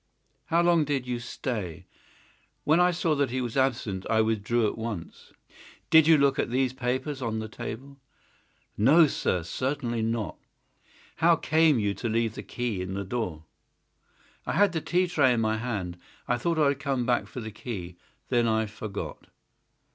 [0.45, 1.85] "How long did you stay?"
[2.63, 5.31] "When I saw that he was absent I withdrew at once."
[5.91, 7.99] "Did you look at these papers on the table?"
[8.75, 10.37] "No, sir; certainly not."
[11.17, 13.43] "How came you to leave the key in the door?"
[14.47, 15.99] "I had the tea tray in my hand.
[16.27, 17.95] I thought I would come back for the key.
[18.29, 19.27] Then I forgot."